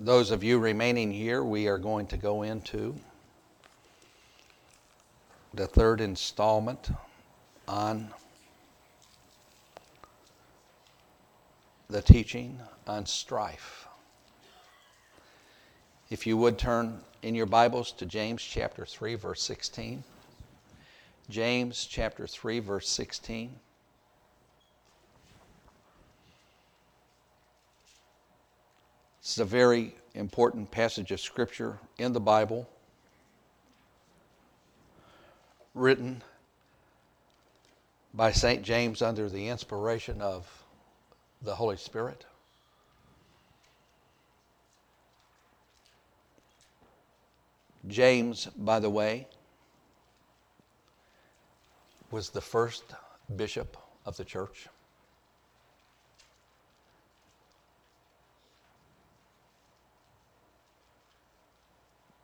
[0.00, 2.94] those of you remaining here, we are going to go into
[5.52, 6.90] the third installment
[7.68, 8.08] on
[11.90, 13.86] the teaching on strife.
[16.08, 20.02] If you would turn in your Bibles to James chapter 3, verse 16.
[21.28, 23.54] James chapter 3, verse 16.
[29.30, 32.68] This is a very important passage of Scripture in the Bible,
[35.72, 36.20] written
[38.12, 38.64] by St.
[38.64, 40.50] James under the inspiration of
[41.42, 42.26] the Holy Spirit.
[47.86, 49.28] James, by the way,
[52.10, 52.82] was the first
[53.36, 54.66] bishop of the church.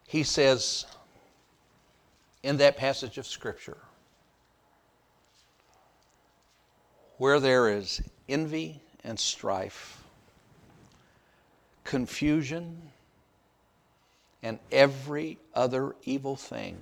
[0.07, 0.87] He says
[2.43, 3.79] in that passage of Scripture,
[7.19, 10.03] where there is envy and strife,
[11.85, 12.83] confusion,
[14.43, 16.79] and every other evil thing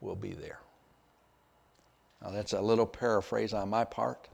[0.00, 0.58] will be there.
[2.22, 4.28] Now, that's a little paraphrase on my part.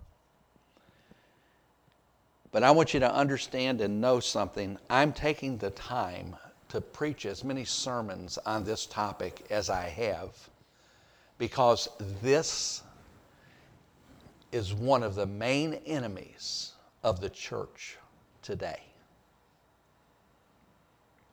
[2.51, 4.79] But I want you to understand and know something.
[4.89, 6.37] I'm taking the time
[6.75, 10.31] to preach as many sermons on this topic as I have
[11.39, 11.89] because
[12.21, 12.83] this
[14.51, 16.73] is one of the main enemies
[17.05, 17.97] of the church
[18.43, 18.81] today.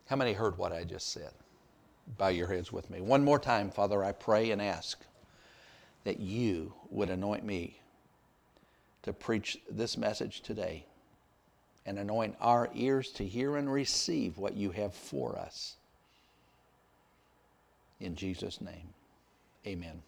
[0.06, 1.32] How many heard what I just said?
[2.20, 3.02] Bow your heads with me.
[3.02, 5.00] One more time, Father, I pray and ask
[6.04, 7.80] that you would anoint me
[9.02, 10.86] to preach this message today
[11.86, 15.76] and anoint our ears to hear and receive what you have for us.
[18.00, 18.90] In Jesus' name,
[19.66, 20.02] amen.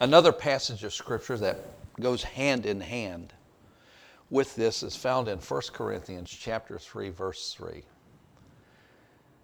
[0.00, 1.58] Another passage of Scripture that
[2.00, 3.32] goes hand in hand
[4.30, 7.82] with this is found in 1 Corinthians chapter 3 verse 3.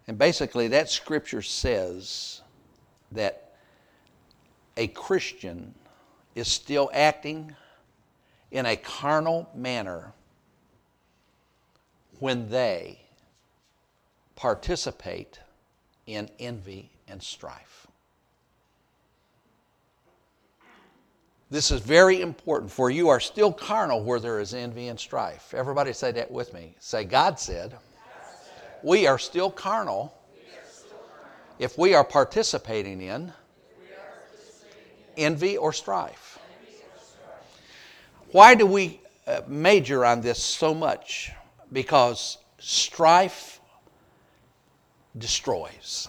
[0.07, 2.41] And basically that scripture says
[3.11, 3.53] that
[4.75, 5.75] a Christian
[6.33, 7.55] is still acting
[8.49, 10.13] in a carnal manner
[12.19, 12.99] when they
[14.35, 15.39] participate
[16.05, 17.87] in envy and strife.
[21.51, 25.53] This is very important, for you are still carnal where there is envy and strife.
[25.55, 26.75] Everybody say that with me.
[26.79, 27.73] Say, God said,
[28.83, 30.13] we are still carnal
[31.57, 33.33] if we are participating in
[35.17, 36.39] envy or strife.
[38.31, 41.31] Why do we uh, major on this so much?
[41.71, 43.59] Because strife
[45.17, 46.07] destroys.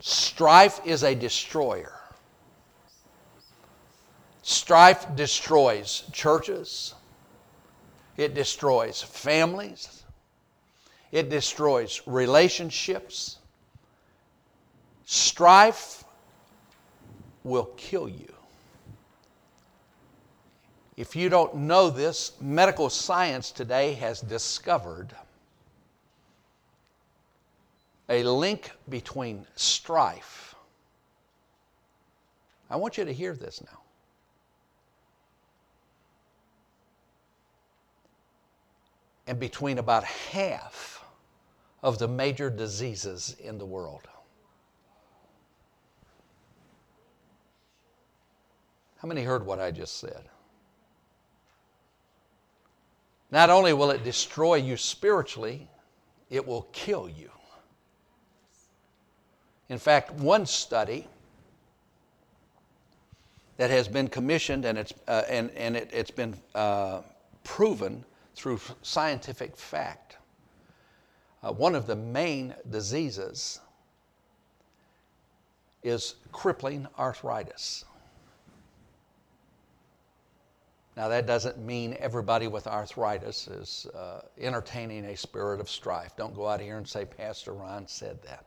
[0.00, 1.92] Strife is a destroyer.
[4.42, 6.94] Strife destroys churches,
[8.16, 10.04] it destroys families,
[11.10, 13.38] it destroys relationships.
[15.04, 16.04] Strife
[17.42, 18.35] will kill you.
[20.96, 25.14] If you don't know this, medical science today has discovered
[28.08, 30.54] a link between strife.
[32.70, 33.80] I want you to hear this now.
[39.26, 41.04] And between about half
[41.82, 44.08] of the major diseases in the world.
[48.98, 50.22] How many heard what I just said?
[53.36, 55.68] Not only will it destroy you spiritually,
[56.30, 57.30] it will kill you.
[59.68, 61.06] In fact, one study
[63.58, 67.02] that has been commissioned and it's, uh, and, and it, has been uh,
[67.44, 70.16] proven through scientific fact.
[71.42, 73.60] Uh, one of the main diseases
[75.82, 77.84] is crippling arthritis.
[80.96, 86.16] Now, that doesn't mean everybody with arthritis is uh, entertaining a spirit of strife.
[86.16, 88.46] Don't go out here and say, Pastor Ron said that.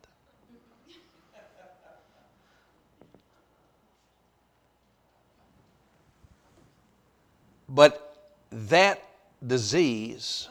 [7.72, 9.04] But that
[9.46, 10.50] disease,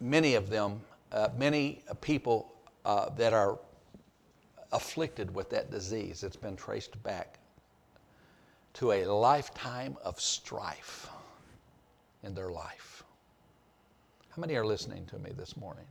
[0.00, 0.80] many of them,
[1.10, 2.54] uh, many people
[2.84, 3.58] uh, that are
[4.70, 7.39] afflicted with that disease, it's been traced back
[8.74, 11.08] to a lifetime of strife
[12.22, 13.02] in their life.
[14.30, 15.86] How many are listening to me this morning?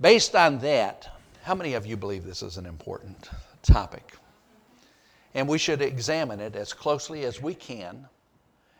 [0.00, 1.08] Based on that,
[1.42, 3.30] how many of you believe this is an important
[3.62, 4.16] topic?
[5.34, 8.06] And we should examine it as closely as we can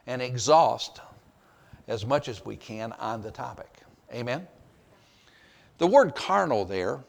[0.06, 1.00] and exhaust
[1.88, 3.80] as much as we can on the topic.
[4.12, 4.46] Amen?
[5.78, 7.00] The word carnal there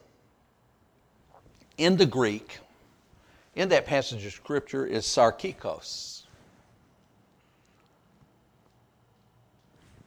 [1.77, 2.59] in the Greek,
[3.55, 6.23] in that passage of Scripture, is sarkikos.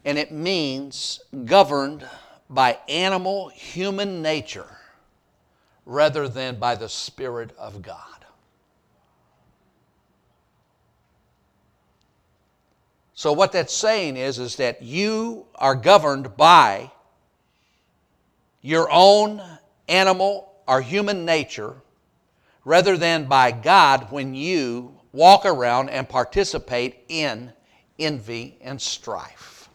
[0.05, 2.09] And it means governed
[2.49, 4.69] by animal human nature
[5.85, 8.17] rather than by the Spirit of God.
[13.15, 16.91] So what that's saying is, is that you are governed by
[18.61, 19.43] your own
[19.89, 21.77] animal or human nature
[22.67, 27.53] rather than by God when you walk around and participate in
[27.97, 29.69] envy and strife.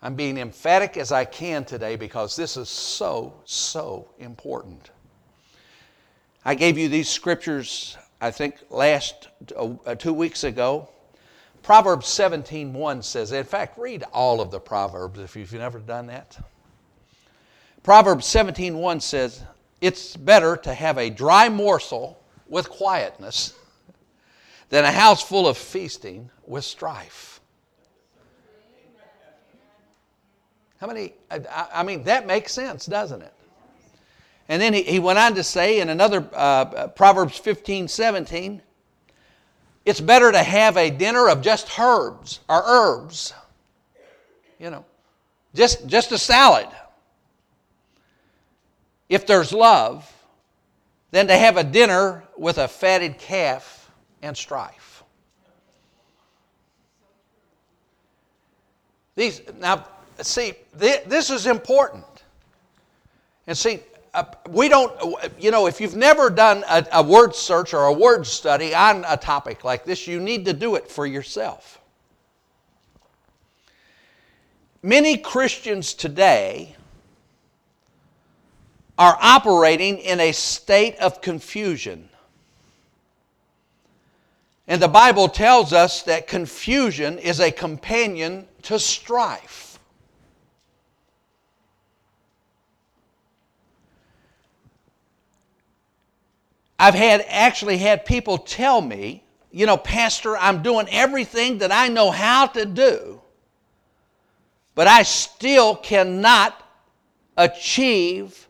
[0.00, 4.90] I'm being emphatic as I can today because this is so, so important.
[6.44, 10.88] I gave you these scriptures I think last uh, two weeks ago.
[11.64, 16.38] Proverbs 17:1 says, in fact, read all of the Proverbs if you've never done that.
[17.82, 19.42] Proverbs 17:1 says,
[19.80, 23.54] "It's better to have a dry morsel with quietness
[24.70, 27.40] than a house full of feasting with strife."
[30.80, 31.14] How many?
[31.30, 33.32] I, I mean, that makes sense, doesn't it?
[34.48, 38.62] And then he, he went on to say in another uh, Proverbs 15, 17,
[39.84, 43.34] it's better to have a dinner of just herbs or herbs,
[44.58, 44.84] you know,
[45.54, 46.68] just, just a salad,
[49.08, 50.12] if there's love,
[51.10, 53.90] than to have a dinner with a fatted calf
[54.22, 55.02] and strife.
[59.14, 59.84] These, now,
[60.20, 62.04] see, this is important.
[63.46, 63.80] And see,
[64.14, 64.92] uh, we don't,
[65.40, 69.04] you know, if you've never done a, a word search or a word study on
[69.08, 71.80] a topic like this, you need to do it for yourself.
[74.82, 76.76] Many Christians today
[78.98, 82.08] are operating in a state of confusion.
[84.66, 89.78] And the Bible tells us that confusion is a companion to strife.
[96.78, 101.88] I've had actually had people tell me, you know, Pastor, I'm doing everything that I
[101.88, 103.20] know how to do,
[104.74, 106.62] but I still cannot
[107.36, 108.47] achieve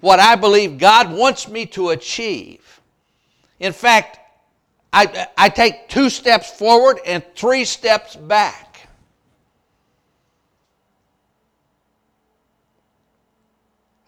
[0.00, 2.80] what I believe God wants me to achieve.
[3.60, 4.18] In fact,
[4.92, 8.88] I, I take two steps forward and three steps back.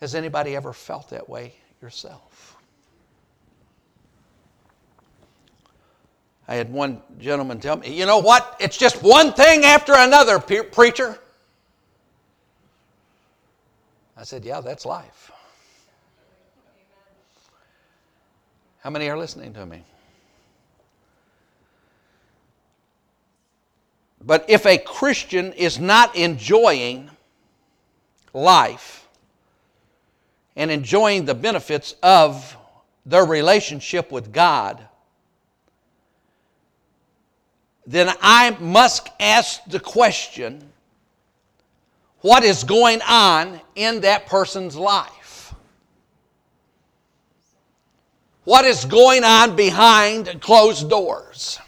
[0.01, 1.53] Has anybody ever felt that way
[1.83, 2.57] yourself?
[6.49, 8.57] I had one gentleman tell me, you know what?
[8.59, 11.19] It's just one thing after another, preacher.
[14.17, 15.30] I said, yeah, that's life.
[18.81, 19.85] How many are listening to me?
[24.23, 27.11] But if a Christian is not enjoying
[28.33, 29.09] life
[30.57, 32.57] and enjoying the benefits of
[33.07, 34.87] their relationship with God,
[37.87, 40.71] then I must ask the question
[42.21, 45.20] what is going on in that person's life?
[48.45, 51.59] What is going on behind closed doors?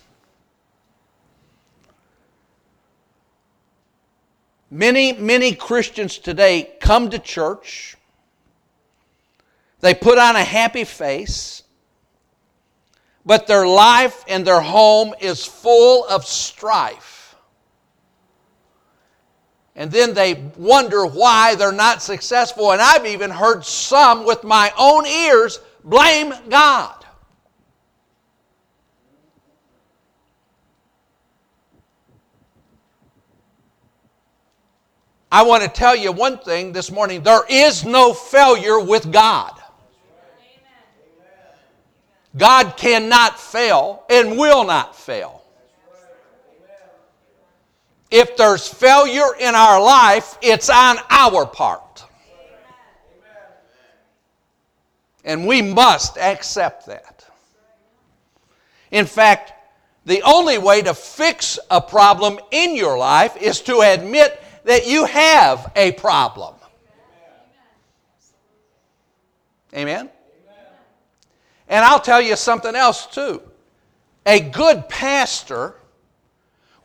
[4.70, 7.96] Many, many Christians today come to church,
[9.80, 11.64] they put on a happy face,
[13.26, 17.36] but their life and their home is full of strife.
[19.74, 22.72] And then they wonder why they're not successful.
[22.72, 27.02] And I've even heard some with my own ears blame God.
[35.30, 39.58] I want to tell you one thing this morning there is no failure with God.
[42.36, 45.42] God cannot fail and will not fail.
[48.10, 51.91] If there's failure in our life, it's on our part.
[55.24, 57.24] And we must accept that.
[58.90, 59.52] In fact,
[60.04, 65.04] The only way to fix a problem in your life is to admit that you
[65.04, 66.54] have a problem.
[69.74, 70.10] Amen?
[71.68, 73.42] And I'll tell you something else too.
[74.26, 75.76] A good pastor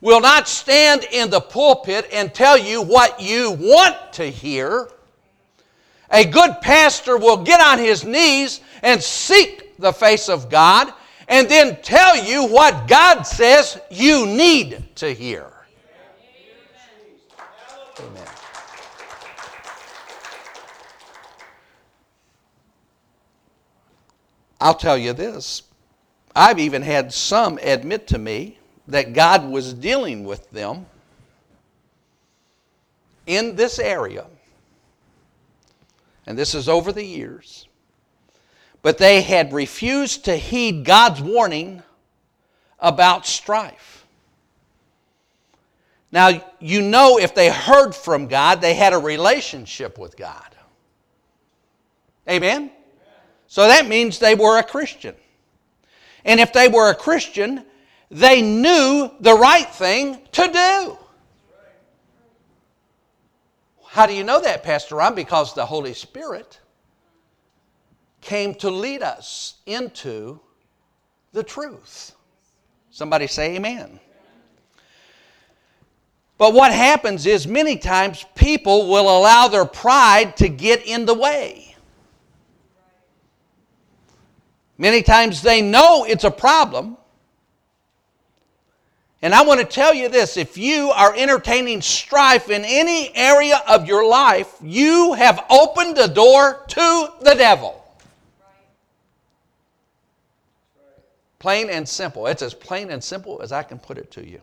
[0.00, 4.88] will not stand in the pulpit and tell you what you want to hear.
[6.10, 10.92] A good pastor will get on his knees and seek the face of God
[11.28, 15.52] and then tell you what God says you need to hear.
[18.00, 18.26] Amen.
[24.60, 25.62] I'll tell you this.
[26.34, 30.86] I've even had some admit to me that God was dealing with them
[33.26, 34.26] in this area.
[36.28, 37.66] And this is over the years.
[38.82, 41.82] But they had refused to heed God's warning
[42.78, 44.06] about strife.
[46.12, 50.54] Now, you know, if they heard from God, they had a relationship with God.
[52.28, 52.72] Amen?
[53.46, 55.14] So that means they were a Christian.
[56.26, 57.64] And if they were a Christian,
[58.10, 60.98] they knew the right thing to do.
[63.90, 65.14] How do you know that, Pastor Ron?
[65.14, 66.60] Because the Holy Spirit
[68.20, 70.40] came to lead us into
[71.32, 72.12] the truth.
[72.90, 73.98] Somebody say amen.
[76.36, 81.14] But what happens is many times people will allow their pride to get in the
[81.14, 81.74] way.
[84.76, 86.97] Many times they know it's a problem.
[89.20, 93.60] And I want to tell you this if you are entertaining strife in any area
[93.66, 97.84] of your life, you have opened the door to the devil.
[101.40, 102.26] Plain and simple.
[102.26, 104.40] It's as plain and simple as I can put it to you.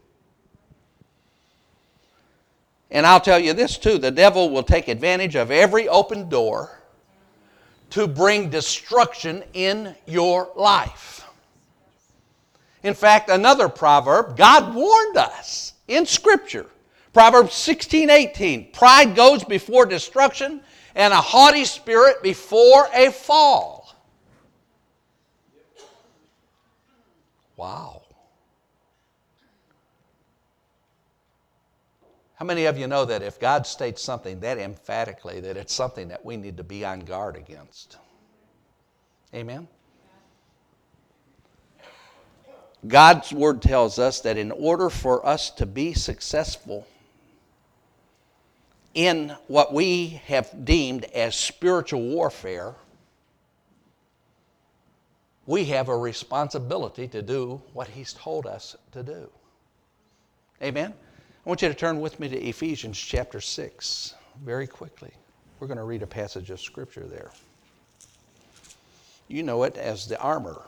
[2.92, 6.80] And I'll tell you this too the devil will take advantage of every open door
[7.92, 11.15] to bring destruction in your life.
[12.86, 16.68] In fact, another proverb, God warned us in Scripture.
[17.14, 18.72] Proverbs 16 18.
[18.74, 20.62] Pride goes before destruction,
[20.94, 23.92] and a haughty spirit before a fall.
[27.58, 28.04] Wow.
[32.36, 36.10] How many of you know that if God states something that emphatically, that it's something
[36.10, 37.98] that we need to be on guard against?
[39.34, 39.68] Amen?
[42.88, 46.88] God's word tells us that in order for us to be successful
[48.94, 52.76] in what we have deemed as spiritual warfare,
[55.46, 59.30] we have a responsibility to do what He's told us to do.
[60.62, 60.94] Amen?
[61.46, 65.12] I want you to turn with me to Ephesians chapter 6 very quickly.
[65.60, 67.32] We're going to read a passage of Scripture there.
[69.28, 70.62] You know it as the armor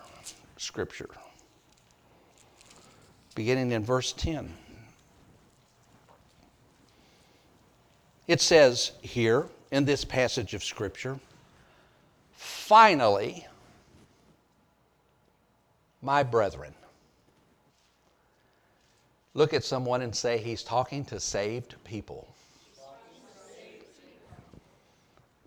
[0.58, 1.10] Scripture,
[3.38, 4.51] beginning in verse 10.
[8.27, 11.20] It says here in this passage of Scripture,
[12.32, 13.46] finally,
[16.01, 16.74] my brethren.
[19.36, 22.27] Look at someone and say, He's talking to saved people.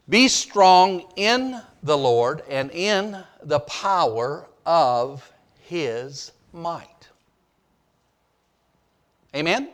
[0.09, 5.29] Be strong in the Lord and in the power of
[5.59, 7.10] His might.
[9.35, 9.69] Amen?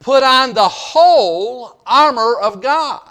[0.00, 3.10] Put on the whole armor of God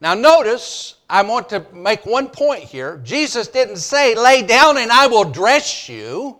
[0.00, 3.00] Now, notice, I want to make one point here.
[3.02, 6.38] Jesus didn't say, lay down and I will dress you.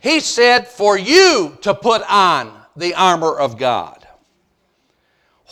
[0.00, 4.01] He said, for you to put on the armor of God.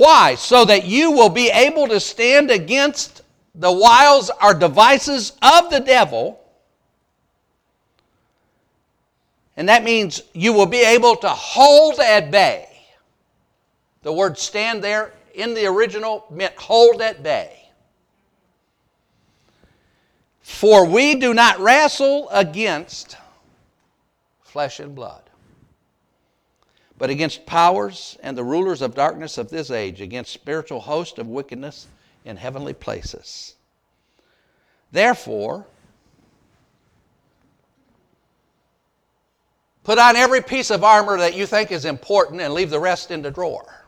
[0.00, 0.35] Why?
[0.35, 3.23] So that you will be able to stand against
[3.54, 6.40] the wiles or devices of the devil
[9.61, 12.66] And that means you will be able to hold at bay.
[14.02, 17.69] The word stand there in the original meant hold at bay.
[20.40, 23.19] For we do not wrestle against
[24.42, 25.25] flesh and blood,
[27.00, 31.26] but against powers and the rulers of darkness of this age, against spiritual hosts of
[31.26, 31.87] wickedness
[32.26, 33.54] in heavenly places.
[34.92, 35.66] Therefore,
[39.83, 43.11] put on every piece of armor that you think is important and leave the rest
[43.11, 43.83] in the drawer.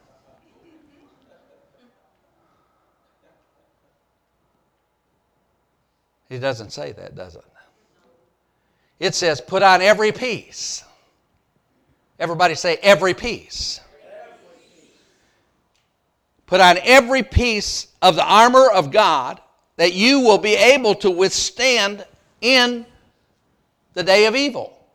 [6.31, 7.45] He doesn't say that, does it?
[8.99, 10.83] It says, put on every piece.
[12.22, 13.80] Everybody say, every piece.
[16.46, 19.40] Put on every piece of the armor of God
[19.74, 22.06] that you will be able to withstand
[22.40, 22.86] in
[23.94, 24.86] the day of evil.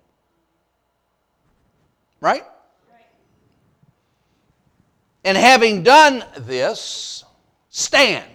[2.22, 2.46] Right?
[5.25, 7.25] And having done this,
[7.69, 8.31] stand.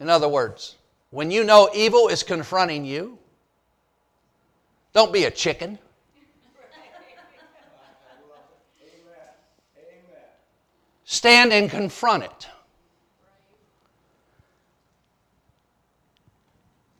[0.00, 0.76] In other words,
[1.10, 3.18] when you know evil is confronting you,
[4.92, 5.78] don't be a chicken.
[11.12, 12.48] Stand and confront it.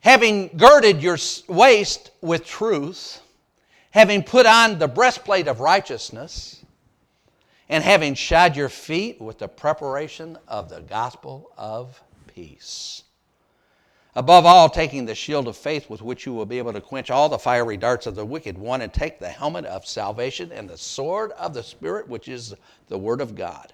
[0.00, 1.16] Having girded your
[1.49, 3.23] waist with truth,
[3.90, 6.62] having put on the breastplate of righteousness,
[7.71, 13.04] and having shod your feet with the preparation of the gospel of peace.
[14.14, 17.11] Above all, taking the shield of faith with which you will be able to quench
[17.11, 20.69] all the fiery darts of the wicked one, and take the helmet of salvation and
[20.69, 22.52] the sword of the Spirit, which is
[22.88, 23.73] the Word of God,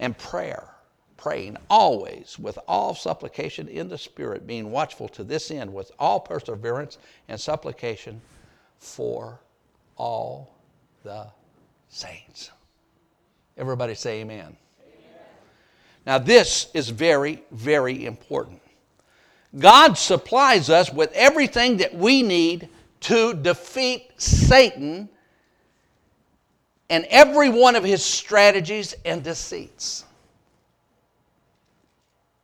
[0.00, 0.68] and prayer,
[1.16, 6.20] praying always with all supplication in the Spirit, being watchful to this end with all
[6.20, 6.98] perseverance
[7.28, 8.20] and supplication
[8.78, 9.40] for
[9.96, 10.54] all
[11.02, 11.26] the
[11.88, 12.50] saints.
[13.56, 14.38] Everybody say amen.
[14.40, 14.56] amen.
[16.06, 18.60] Now, this is very, very important.
[19.56, 22.68] God supplies us with everything that we need
[23.00, 25.08] to defeat Satan
[26.90, 30.04] and every one of his strategies and deceits.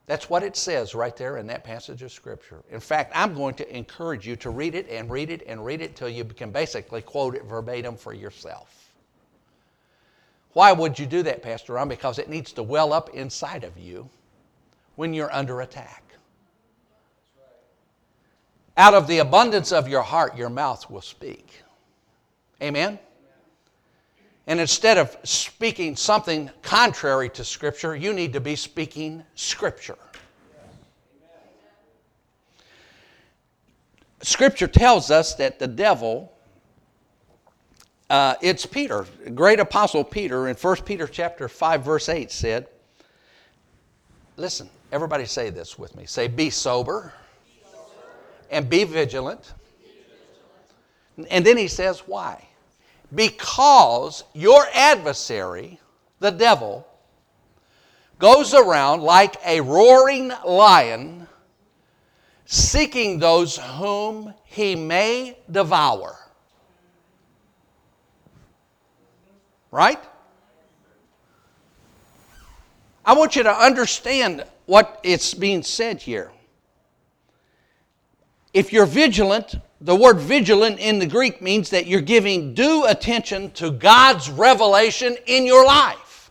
[0.06, 2.64] That's what it says right there in that passage of Scripture.
[2.70, 5.80] In fact, I'm going to encourage you to read it and read it and read
[5.80, 8.90] it till you can basically quote it verbatim for yourself.
[10.52, 11.88] Why would you do that, Pastor Ron?
[11.88, 14.10] Because it needs to well up inside of you
[14.96, 16.02] when you're under attack.
[18.76, 21.62] Out of the abundance of your heart, your mouth will speak.
[22.60, 22.98] Amen?
[24.46, 29.98] And instead of speaking something contrary to Scripture, you need to be speaking Scripture.
[34.22, 36.32] Scripture tells us that the devil
[38.10, 42.66] uh, it's Peter, great apostle Peter, in 1 Peter chapter 5, verse 8 said,
[44.36, 46.06] listen, everybody say this with me.
[46.06, 47.12] Say, be sober,
[47.46, 47.86] be sober.
[48.50, 49.52] and be vigilant.
[51.30, 52.48] And then he says, why?
[53.14, 55.80] Because your adversary,
[56.20, 56.86] the devil,
[58.18, 61.26] goes around like a roaring lion,
[62.44, 66.16] seeking those whom he may devour.
[69.70, 70.02] Right?
[73.04, 76.30] I want you to understand what it's being said here.
[78.52, 83.50] If you're vigilant, the word vigilant in the Greek means that you're giving due attention
[83.52, 86.30] to God's revelation in your life.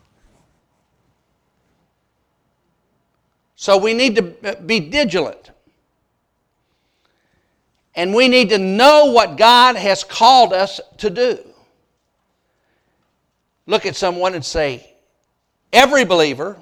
[3.56, 5.52] So we need to be vigilant.
[7.96, 11.40] And we need to know what God has called us to do
[13.70, 14.86] look at someone and say,
[15.72, 16.62] Every believer,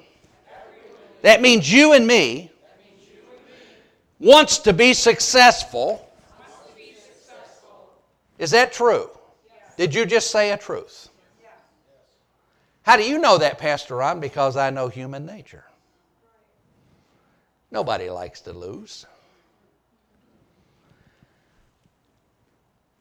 [1.22, 2.52] that means you and me,
[4.20, 6.07] wants to be successful.
[8.38, 9.10] Is that true?
[9.76, 11.08] Did you just say a truth?
[12.82, 14.18] How do you know that, Pastor Ron?
[14.18, 15.64] Because I know human nature.
[17.70, 19.04] Nobody likes to lose.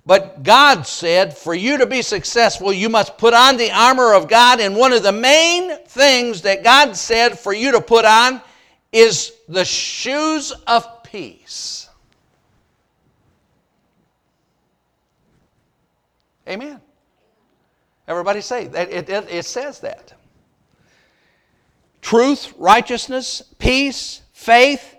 [0.05, 4.29] But God said, for you to be successful, you must put on the armor of
[4.29, 4.61] God.
[4.61, 8.41] And one of the main things that God said for you to put on
[8.93, 11.86] is the shoes of peace.
[16.47, 16.79] Amen.
[18.07, 20.13] Everybody say that it, it, it says that.
[22.01, 24.95] Truth, righteousness, peace, faith,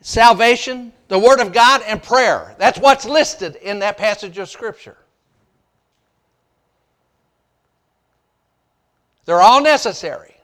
[0.00, 2.54] salvation, the Word of God, and prayer.
[2.58, 4.96] That's what's listed in that passage of Scripture.
[9.24, 10.36] They're all necessary.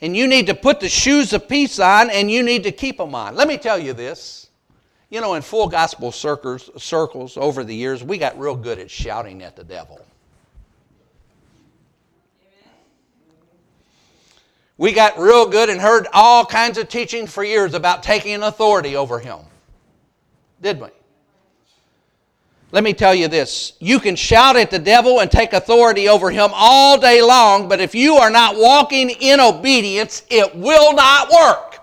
[0.00, 2.98] And you need to put the shoes of peace on and you need to keep
[2.98, 3.36] them on.
[3.36, 4.48] Let me tell you this.
[5.14, 8.90] You know, in full gospel circles, circles over the years, we got real good at
[8.90, 10.04] shouting at the devil.
[14.76, 18.96] We got real good and heard all kinds of teaching for years about taking authority
[18.96, 19.38] over him.
[20.60, 20.88] Did we?
[22.72, 26.32] Let me tell you this you can shout at the devil and take authority over
[26.32, 31.30] him all day long, but if you are not walking in obedience, it will not
[31.30, 31.73] work.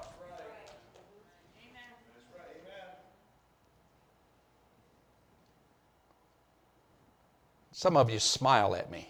[7.81, 9.07] Some of you smile at me.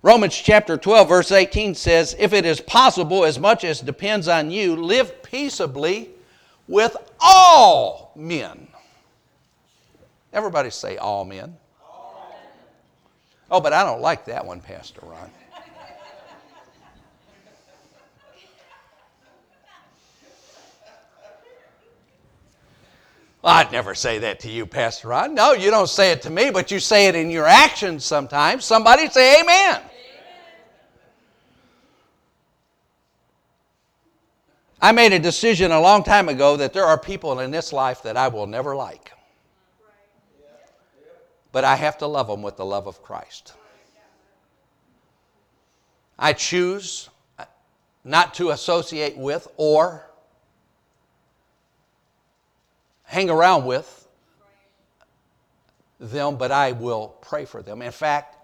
[0.00, 4.50] Romans chapter 12, verse 18 says, If it is possible, as much as depends on
[4.50, 6.08] you, live peaceably
[6.68, 8.66] with all men.
[10.32, 11.54] Everybody say all men.
[11.86, 12.34] All.
[13.50, 15.30] Oh, but I don't like that one, Pastor Ron.
[23.42, 25.34] Well, I'd never say that to you, Pastor Ron.
[25.34, 28.64] No, you don't say it to me, but you say it in your actions sometimes.
[28.64, 29.76] Somebody say amen.
[29.76, 29.82] amen.
[34.80, 38.04] I made a decision a long time ago that there are people in this life
[38.04, 39.12] that I will never like.
[41.50, 43.54] But I have to love them with the love of Christ.
[46.16, 47.10] I choose
[48.04, 50.11] not to associate with or
[53.12, 54.08] hang around with
[56.00, 57.82] them, but I will pray for them.
[57.82, 58.38] In fact,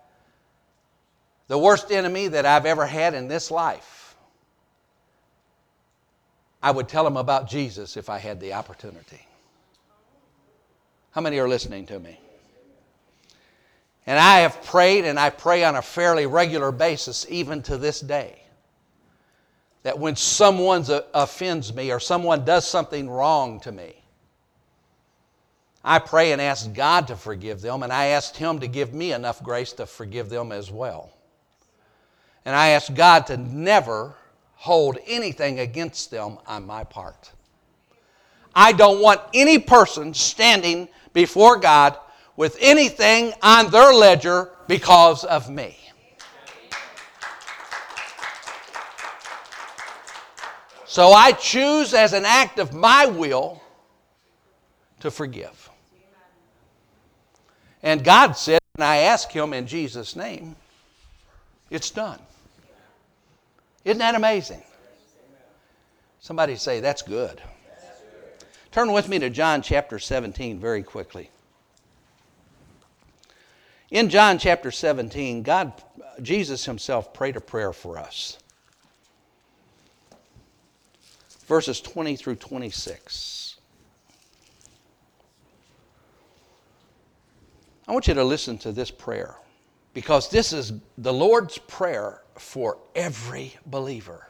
[1.46, 4.14] the worst enemy that I've ever had in this life,
[6.62, 9.26] I would tell them about Jesus if I had the opportunity.
[11.12, 12.20] How many are listening to me?
[14.06, 18.00] And I have prayed, and I pray on a fairly regular basis, even to this
[18.00, 18.42] day,
[19.82, 23.94] that when someone offends me or someone does something wrong to me,
[25.88, 29.14] I pray and ask God to forgive them, and I ask Him to give me
[29.14, 31.10] enough grace to forgive them as well.
[32.44, 34.14] And I ask God to never
[34.56, 37.32] hold anything against them on my part.
[38.54, 41.96] I don't want any person standing before God
[42.36, 45.78] with anything on their ledger because of me.
[50.84, 53.62] So I choose as an act of my will
[55.00, 55.67] to forgive.
[57.82, 60.56] And God said, and I ask Him in Jesus' name,
[61.70, 62.18] it's done.
[63.84, 64.62] Isn't that amazing?
[66.20, 67.40] Somebody say, that's good.
[68.72, 71.30] Turn with me to John chapter 17 very quickly.
[73.90, 75.72] In John chapter 17, God,
[76.20, 78.38] Jesus Himself prayed a prayer for us.
[81.46, 83.47] Verses 20 through 26.
[87.88, 89.34] I want you to listen to this prayer
[89.94, 94.28] because this is the Lord's prayer for every believer.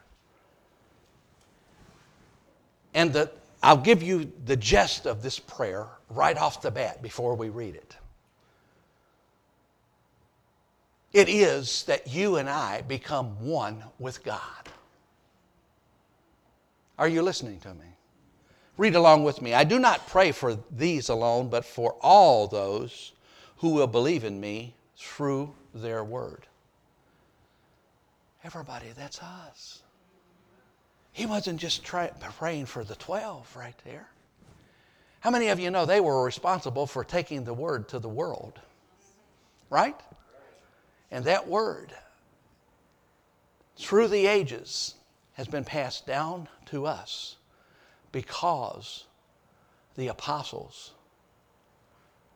[2.94, 7.34] And the, I'll give you the gist of this prayer right off the bat before
[7.34, 7.96] we read it.
[11.12, 14.40] It is that you and I become one with God.
[16.96, 17.86] Are you listening to me?
[18.76, 19.52] Read along with me.
[19.52, 23.12] I do not pray for these alone, but for all those
[23.58, 26.46] who will believe in me through their word.
[28.44, 29.82] Everybody, that's us.
[31.12, 34.08] He wasn't just try, praying for the 12 right there.
[35.20, 38.60] How many of you know they were responsible for taking the word to the world?
[39.68, 40.00] Right?
[41.10, 41.92] And that word,
[43.76, 44.94] through the ages,
[45.32, 47.36] has been passed down to us
[48.12, 49.04] because
[49.96, 50.92] the apostles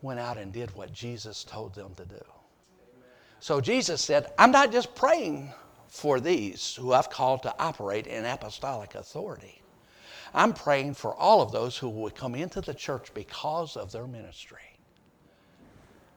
[0.03, 2.25] went out and did what Jesus told them to do.
[3.41, 5.53] So Jesus said, I'm not just praying
[5.89, 9.61] for these who I've called to operate in apostolic authority.
[10.35, 14.07] I'm praying for all of those who will come into the church because of their
[14.07, 14.59] ministry.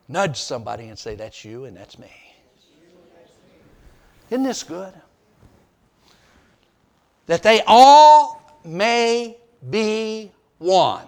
[0.07, 2.11] Nudge somebody and say, That's you and that's me.
[4.29, 4.93] Isn't this good?
[7.25, 9.37] That they all may
[9.69, 11.07] be one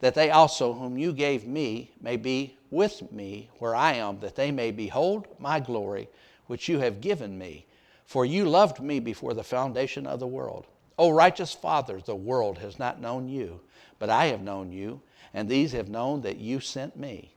[0.00, 4.36] that they also, whom you gave me, may be with me where I am, that
[4.36, 6.08] they may behold my glory,
[6.46, 7.66] which you have given me.
[8.04, 10.66] For you loved me before the foundation of the world.
[10.98, 13.60] O righteous Father, the world has not known you,
[13.98, 15.00] but I have known you,
[15.34, 17.32] and these have known that you sent me.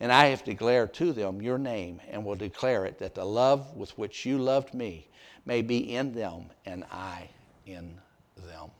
[0.00, 3.74] And I have declared to them your name, and will declare it, that the love
[3.76, 5.08] with which you loved me
[5.44, 7.28] may be in them, and I
[7.66, 7.98] in
[8.36, 8.70] them.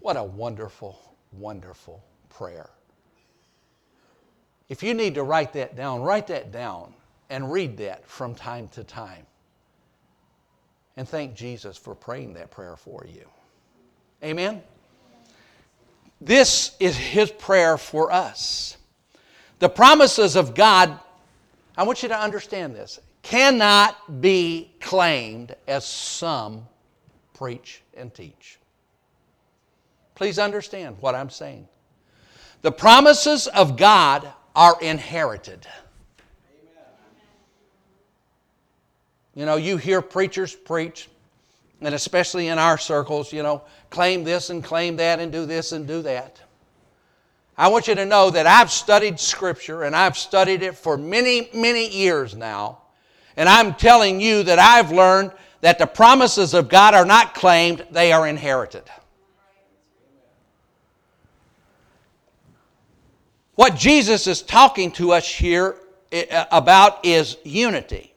[0.00, 1.00] What a wonderful
[1.38, 2.70] wonderful prayer.
[4.68, 6.92] If you need to write that down, write that down
[7.30, 9.26] and read that from time to time.
[10.96, 13.28] And thank Jesus for praying that prayer for you.
[14.24, 14.62] Amen?
[16.20, 18.76] This is his prayer for us.
[19.58, 20.98] The promises of God,
[21.76, 26.66] I want you to understand this, cannot be claimed as some
[27.34, 28.58] preach and teach.
[30.16, 31.68] Please understand what I'm saying.
[32.62, 34.26] The promises of God
[34.56, 35.66] are inherited.
[39.34, 41.10] You know, you hear preachers preach,
[41.82, 45.72] and especially in our circles, you know, claim this and claim that and do this
[45.72, 46.40] and do that.
[47.58, 51.50] I want you to know that I've studied Scripture and I've studied it for many,
[51.52, 52.78] many years now.
[53.36, 57.86] And I'm telling you that I've learned that the promises of God are not claimed,
[57.90, 58.84] they are inherited.
[63.56, 65.76] What Jesus is talking to us here
[66.12, 68.12] eh, about is unity.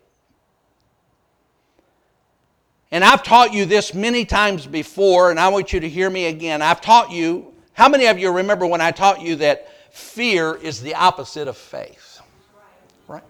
[2.91, 6.25] And I've taught you this many times before, and I want you to hear me
[6.25, 6.61] again.
[6.61, 10.81] I've taught you, how many of you remember when I taught you that fear is
[10.81, 12.19] the opposite of faith?
[13.07, 13.23] Right?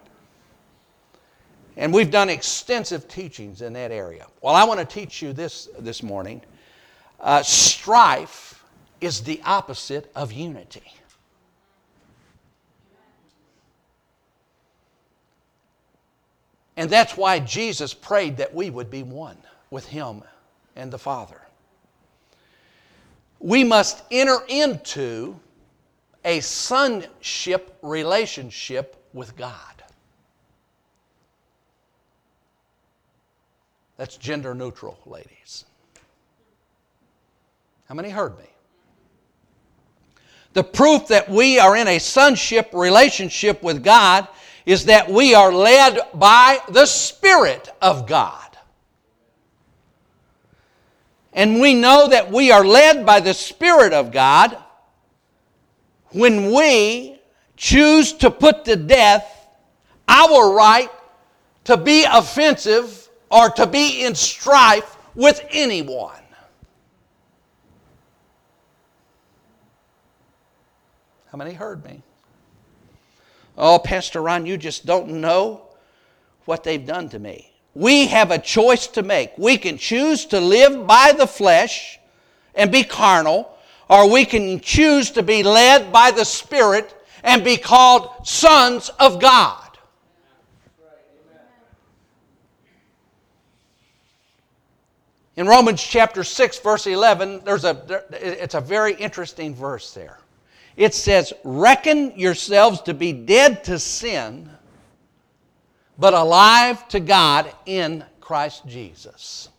[1.76, 4.26] And we've done extensive teachings in that area.
[4.40, 6.42] Well, I want to teach you this this morning.
[7.20, 8.64] Uh, strife
[9.00, 10.99] is the opposite of unity.
[16.76, 19.36] And that's why Jesus prayed that we would be one
[19.70, 20.22] with Him
[20.76, 21.40] and the Father.
[23.38, 25.38] We must enter into
[26.24, 29.56] a sonship relationship with God.
[33.96, 35.64] That's gender neutral, ladies.
[37.86, 38.44] How many heard me?
[40.52, 44.26] The proof that we are in a sonship relationship with God
[44.70, 48.56] is that we are led by the Spirit of God.
[51.32, 54.56] And we know that we are led by the Spirit of God
[56.10, 57.20] when we
[57.56, 59.26] choose to put to death
[60.06, 60.90] our right
[61.64, 66.14] to be offensive or to be in strife with anyone.
[71.32, 72.04] How many heard me?
[73.56, 75.62] Oh, Pastor Ron, you just don't know
[76.44, 77.52] what they've done to me.
[77.74, 79.36] We have a choice to make.
[79.38, 81.98] We can choose to live by the flesh
[82.54, 83.56] and be carnal,
[83.88, 89.20] or we can choose to be led by the Spirit and be called sons of
[89.20, 89.70] God.
[95.36, 100.19] In Romans chapter 6 verse 11, there's a it's a very interesting verse there.
[100.76, 104.50] It says, "Reckon yourselves to be dead to sin,
[106.00, 109.50] but alive to God in Christ Jesus.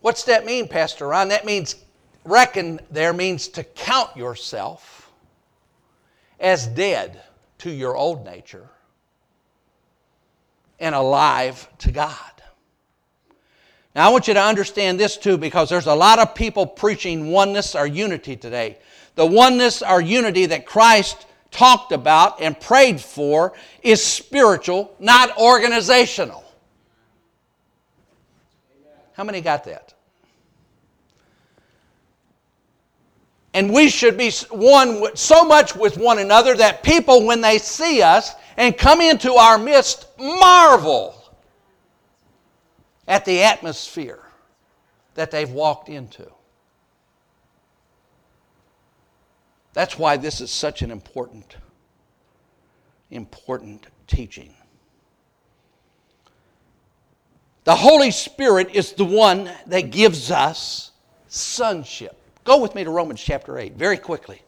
[0.00, 1.28] What's that mean, Pastor Ron?
[1.28, 1.76] That means
[2.24, 5.12] reckon there means to count yourself
[6.40, 7.22] as dead
[7.58, 8.68] to your old nature
[10.80, 12.33] and alive to God.
[13.94, 17.30] Now, I want you to understand this too because there's a lot of people preaching
[17.30, 18.78] oneness or unity today.
[19.14, 23.52] The oneness or unity that Christ talked about and prayed for
[23.82, 26.42] is spiritual, not organizational.
[29.12, 29.94] How many got that?
[33.54, 38.02] And we should be one so much with one another that people, when they see
[38.02, 41.23] us and come into our midst, marvel
[43.06, 44.20] at the atmosphere
[45.14, 46.30] that they've walked into.
[49.72, 51.56] That's why this is such an important,
[53.10, 54.54] important teaching.
[57.64, 60.92] The Holy Spirit is the one that gives us
[61.28, 62.16] sonship.
[62.44, 64.43] Go with me to Romans chapter 8 very quickly.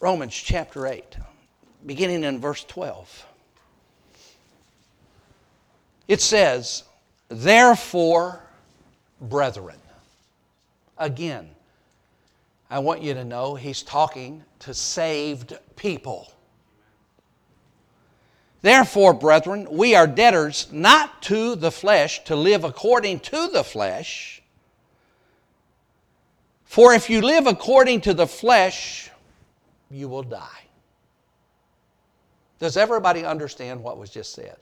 [0.00, 1.16] Romans chapter 8,
[1.84, 3.26] beginning in verse 12.
[6.06, 6.84] It says,
[7.28, 8.40] Therefore,
[9.20, 9.78] brethren.
[10.96, 11.50] Again,
[12.70, 16.32] I want you to know he's talking to saved people.
[18.62, 24.42] Therefore, brethren, we are debtors not to the flesh to live according to the flesh.
[26.64, 29.10] For if you live according to the flesh,
[29.90, 30.64] you will die.
[32.58, 34.56] Does everybody understand what was just said?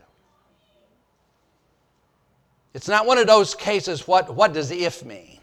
[2.74, 5.40] It's not one of those cases, what, what does if mean?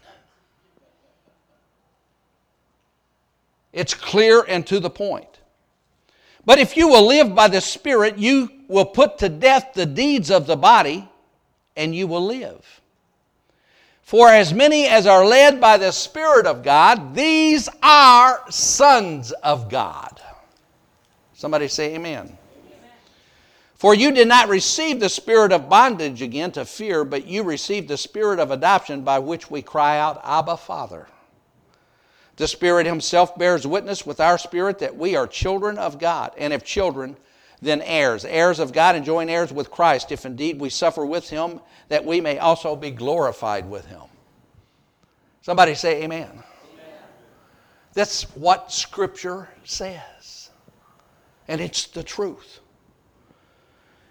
[3.72, 5.40] It's clear and to the point.
[6.46, 10.30] But if you will live by the Spirit, you will put to death the deeds
[10.30, 11.08] of the body,
[11.76, 12.80] and you will live.
[14.04, 19.70] For as many as are led by the Spirit of God, these are sons of
[19.70, 20.20] God.
[21.32, 22.36] Somebody say, Amen.
[23.74, 27.88] For you did not receive the spirit of bondage again to fear, but you received
[27.88, 31.06] the spirit of adoption by which we cry out, Abba, Father.
[32.36, 36.52] The Spirit Himself bears witness with our spirit that we are children of God, and
[36.52, 37.16] if children,
[37.64, 41.28] then heirs, heirs of God and joint heirs with Christ, if indeed we suffer with
[41.28, 44.02] Him, that we may also be glorified with Him.
[45.42, 46.28] Somebody say, Amen.
[46.30, 46.42] Amen.
[47.92, 50.50] That's what Scripture says,
[51.48, 52.60] and it's the truth.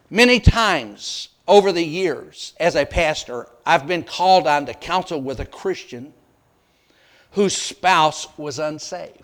[0.10, 5.40] Many times over the years, as a pastor, I've been called on to counsel with
[5.40, 6.14] a Christian
[7.32, 9.24] whose spouse was unsaved.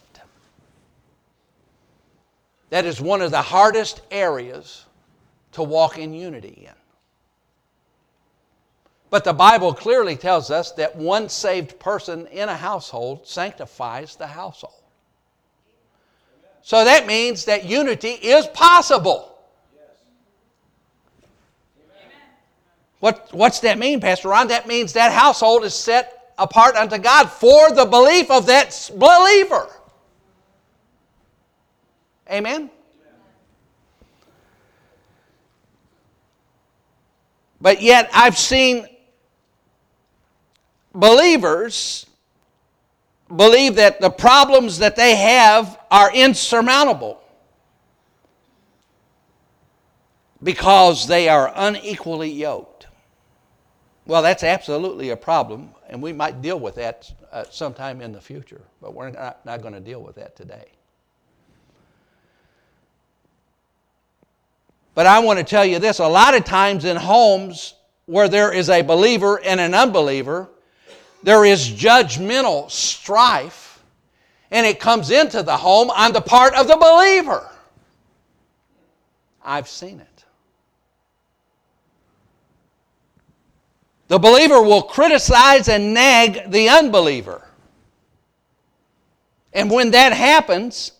[2.69, 4.86] That is one of the hardest areas
[5.53, 6.73] to walk in unity in.
[9.10, 14.27] But the Bible clearly tells us that one saved person in a household sanctifies the
[14.27, 14.73] household.
[16.62, 19.25] So that means that unity is possible.
[22.99, 24.49] What, what's that mean, Pastor Ron?
[24.49, 29.69] That means that household is set apart unto God for the belief of that believer.
[32.31, 32.69] Amen?
[37.61, 38.87] But yet, I've seen
[40.93, 42.05] believers
[43.35, 47.21] believe that the problems that they have are insurmountable
[50.41, 52.87] because they are unequally yoked.
[54.05, 58.21] Well, that's absolutely a problem, and we might deal with that uh, sometime in the
[58.21, 60.65] future, but we're not, not going to deal with that today.
[64.99, 67.73] But I want to tell you this a lot of times in homes
[68.05, 70.49] where there is a believer and an unbeliever,
[71.23, 73.81] there is judgmental strife,
[74.51, 77.49] and it comes into the home on the part of the believer.
[79.41, 80.25] I've seen it.
[84.09, 87.47] The believer will criticize and nag the unbeliever.
[89.53, 90.91] And when that happens,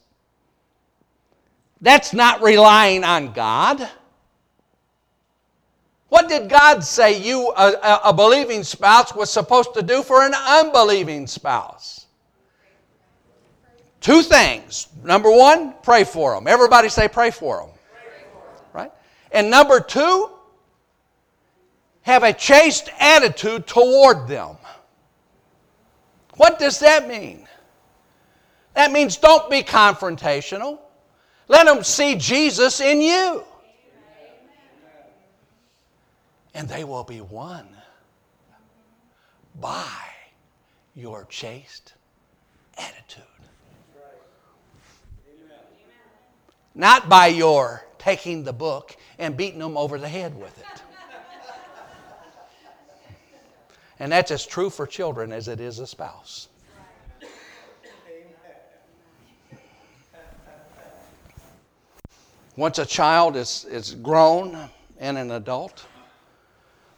[1.82, 3.88] that's not relying on God.
[6.10, 10.34] What did God say you, a, a, believing spouse, was supposed to do for an
[10.34, 12.08] unbelieving spouse?
[14.02, 14.88] Two things.
[15.04, 16.48] Number one, pray for them.
[16.48, 17.70] Everybody say, pray for them.
[17.92, 18.66] Pray for them.
[18.74, 18.92] Right?
[19.32, 20.32] And number two,
[22.02, 24.58] have a chaste attitude toward them.
[26.38, 27.48] What does that mean?
[28.74, 30.80] That means don't be confrontational.
[31.50, 33.44] Let them see Jesus in you.
[36.54, 37.68] And they will be won
[39.60, 39.92] by
[40.96, 41.94] your chaste
[42.78, 43.24] attitude.
[46.76, 50.84] Not by your taking the book and beating them over the head with it.
[53.98, 56.49] And that's as true for children as it is a spouse.
[62.60, 64.70] Once a child is, is grown
[65.00, 65.86] and an adult,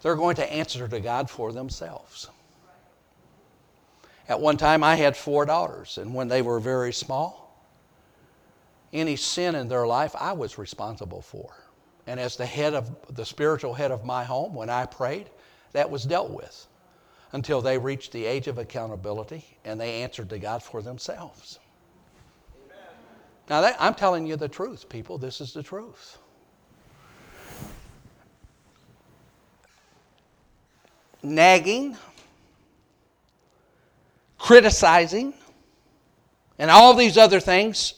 [0.01, 2.29] they're going to answer to God for themselves.
[4.27, 7.63] At one time, I had four daughters, and when they were very small,
[8.91, 11.53] any sin in their life I was responsible for.
[12.07, 15.29] And as the head of the spiritual head of my home, when I prayed,
[15.73, 16.65] that was dealt with
[17.33, 21.59] until they reached the age of accountability and they answered to God for themselves.
[23.51, 25.17] Now, that, I'm telling you the truth, people.
[25.17, 26.17] This is the truth.
[31.21, 31.97] Nagging,
[34.37, 35.33] criticizing,
[36.59, 37.95] and all these other things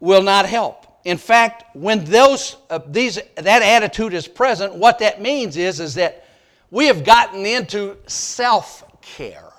[0.00, 0.84] will not help.
[1.04, 5.94] In fact, when those, uh, these, that attitude is present, what that means is, is
[5.94, 6.26] that
[6.72, 9.52] we have gotten into self care.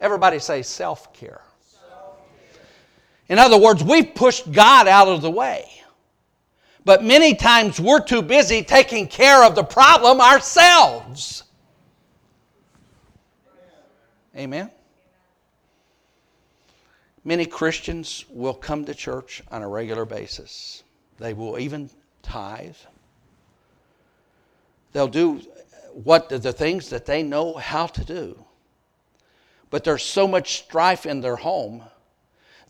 [0.00, 1.42] Everybody say self care.
[3.30, 5.70] In other words, we've pushed God out of the way.
[6.84, 11.44] But many times we're too busy taking care of the problem ourselves.
[14.36, 14.68] Amen?
[17.24, 20.82] Many Christians will come to church on a regular basis.
[21.18, 21.88] They will even
[22.22, 22.74] tithe.
[24.92, 25.40] They'll do
[25.92, 28.44] what the things that they know how to do.
[29.70, 31.84] But there's so much strife in their home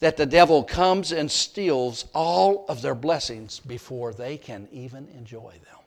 [0.01, 5.53] that the devil comes and steals all of their blessings before they can even enjoy
[5.53, 5.81] them.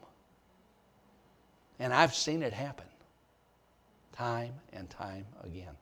[1.79, 2.85] And I've seen it happen
[4.15, 5.75] time and time again.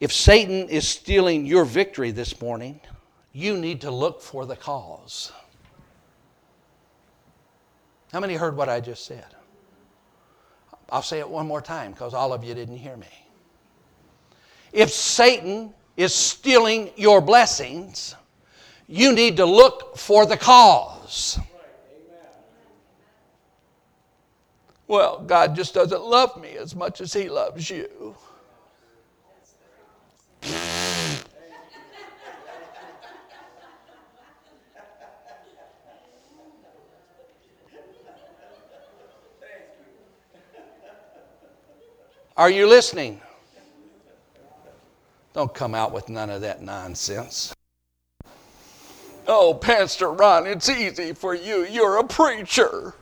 [0.00, 2.80] If Satan is stealing your victory this morning,
[3.32, 5.32] you need to look for the cause.
[8.12, 9.24] How many heard what I just said?
[10.90, 13.06] I'll say it one more time because all of you didn't hear me.
[14.72, 18.14] If Satan is stealing your blessings,
[18.88, 21.38] you need to look for the cause.
[24.86, 28.16] Well, God just doesn't love me as much as He loves you.
[42.36, 43.20] Are you listening?
[45.34, 47.54] Don't come out with none of that nonsense.
[49.28, 51.64] Oh, Pastor Ron, it's easy for you.
[51.64, 52.94] You're a preacher.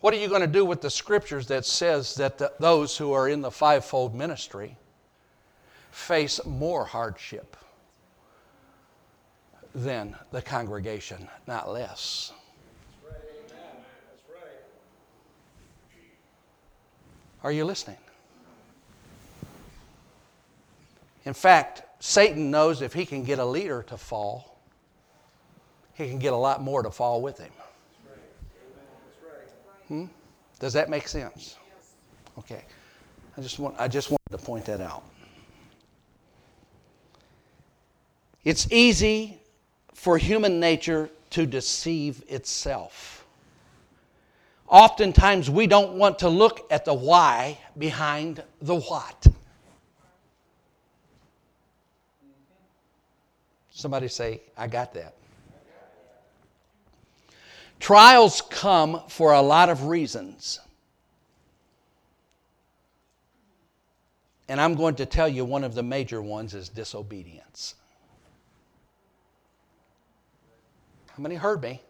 [0.00, 3.12] What are you going to do with the scriptures that says that the, those who
[3.12, 4.76] are in the fivefold ministry
[5.90, 7.56] face more hardship
[9.74, 12.32] than the congregation, not less?
[17.42, 17.96] Are you listening?
[21.24, 24.58] In fact, Satan knows if he can get a leader to fall,
[25.94, 27.52] he can get a lot more to fall with him.
[29.88, 30.04] Hmm?
[30.58, 31.56] Does that make sense?
[32.38, 32.64] Okay.
[33.36, 35.04] I just, want, I just wanted to point that out.
[38.44, 39.38] It's easy
[39.94, 43.21] for human nature to deceive itself.
[44.72, 49.26] Oftentimes, we don't want to look at the why behind the what.
[53.70, 55.14] Somebody say, I got that.
[57.80, 60.58] Trials come for a lot of reasons.
[64.48, 67.74] And I'm going to tell you one of the major ones is disobedience.
[71.14, 71.82] How many heard me?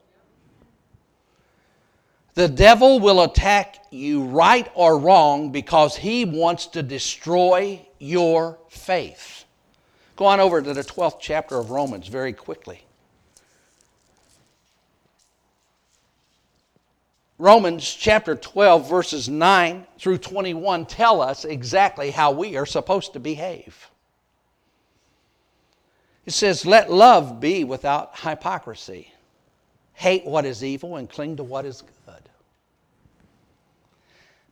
[2.35, 9.45] The devil will attack you right or wrong because he wants to destroy your faith.
[10.17, 12.85] Go on over to the 12th chapter of Romans very quickly.
[17.39, 23.21] Romans chapter 12, verses 9 through 21 tell us exactly how we are supposed to
[23.21, 23.91] behave.
[26.25, 29.13] It says, Let love be without hypocrisy.
[29.95, 31.91] Hate what is evil and cling to what is good.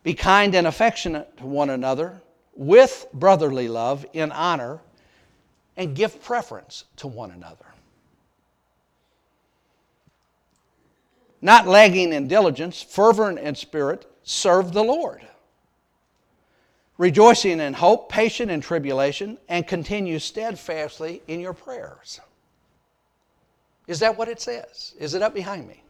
[0.03, 2.21] Be kind and affectionate to one another
[2.55, 4.81] with brotherly love in honor
[5.77, 7.67] and give preference to one another.
[11.43, 15.23] Not lagging in diligence, fervent in spirit, serve the Lord.
[16.99, 22.21] Rejoicing in hope, patient in tribulation, and continue steadfastly in your prayers.
[23.87, 24.95] Is that what it says?
[24.99, 25.83] Is it up behind me?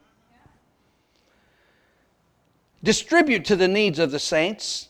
[2.83, 4.89] Distribute to the needs of the saints.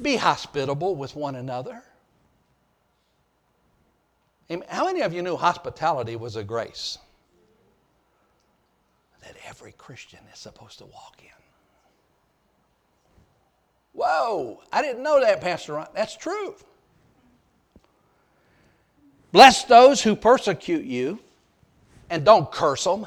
[0.00, 1.82] Be hospitable with one another.
[4.68, 6.98] How many of you knew hospitality was a grace
[9.22, 11.28] that every Christian is supposed to walk in?
[13.92, 15.86] Whoa, I didn't know that, Pastor Ron.
[15.94, 16.56] That's true.
[19.30, 21.20] Bless those who persecute you
[22.08, 23.06] and don't curse them.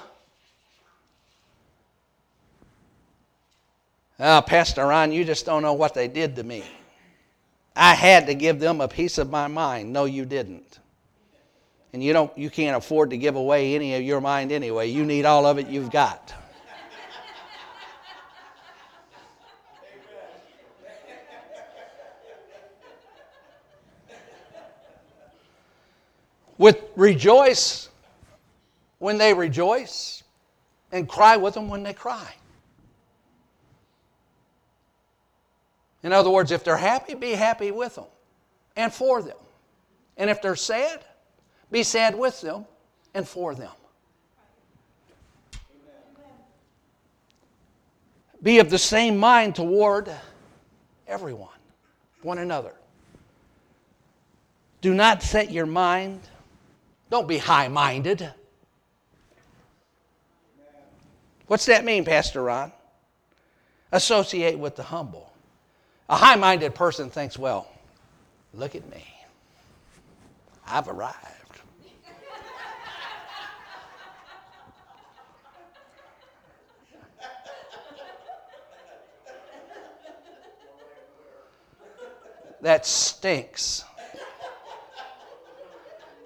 [4.20, 6.64] Oh, Pastor Ron, you just don't know what they did to me.
[7.76, 9.92] I had to give them a piece of my mind.
[9.92, 10.80] No, you didn't.
[11.94, 14.88] And you don't you can't afford to give away any of your mind anyway.
[14.90, 16.34] You need all of it you've got.
[26.58, 27.90] With rejoice
[29.00, 30.24] when they rejoice
[30.92, 32.34] and cry with them when they cry.
[36.04, 38.06] In other words, if they're happy, be happy with them
[38.76, 39.38] and for them.
[40.18, 41.04] And if they're sad,
[41.72, 42.66] be sad with them
[43.14, 43.72] and for them.
[48.44, 50.14] Be of the same mind toward
[51.08, 51.50] everyone.
[52.22, 52.74] one another.
[54.82, 56.22] Do not set your mind,
[57.10, 58.34] don't be high minded.
[61.48, 62.72] What's that mean, Pastor Ron?
[63.92, 65.33] Associate with the humble.
[66.14, 67.68] A high minded person thinks, well,
[68.54, 69.04] look at me.
[70.68, 71.18] I've arrived.
[82.62, 83.84] that stinks.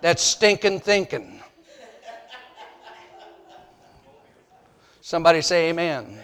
[0.01, 1.41] That's stinking thinking.
[4.99, 6.19] Somebody say amen.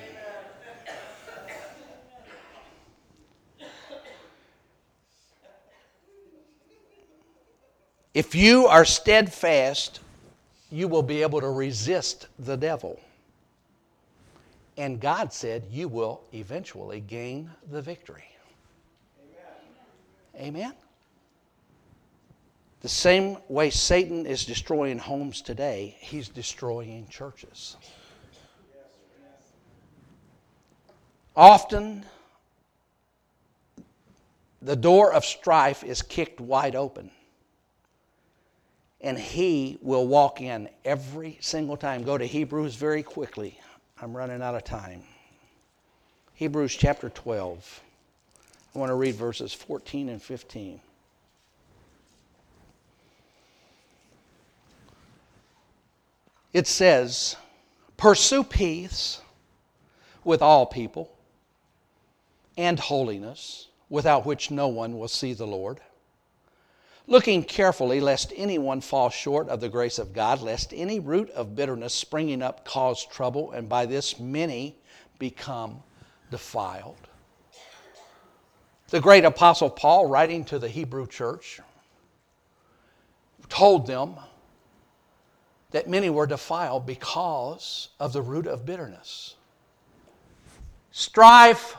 [8.13, 9.99] If you are steadfast,
[10.69, 12.99] you will be able to resist the devil.
[14.77, 18.25] And God said you will eventually gain the victory.
[20.35, 20.47] Amen.
[20.47, 20.73] Amen.
[22.81, 27.77] The same way Satan is destroying homes today, he's destroying churches.
[31.35, 32.05] Often,
[34.61, 37.09] the door of strife is kicked wide open.
[39.03, 42.03] And he will walk in every single time.
[42.03, 43.59] Go to Hebrews very quickly.
[44.01, 45.03] I'm running out of time.
[46.33, 47.81] Hebrews chapter 12.
[48.73, 50.79] I want to read verses 14 and 15.
[56.53, 57.35] it says,
[57.97, 59.19] Pursue peace
[60.23, 61.11] with all people
[62.55, 65.79] and holiness, without which no one will see the Lord.
[67.05, 71.55] Looking carefully, lest anyone fall short of the grace of God, lest any root of
[71.55, 74.77] bitterness springing up cause trouble, and by this many
[75.19, 75.83] become
[76.31, 76.95] defiled.
[78.89, 81.59] The great apostle Paul, writing to the Hebrew church,
[83.49, 84.15] told them
[85.71, 89.35] that many were defiled because of the root of bitterness.
[90.91, 91.75] Strife.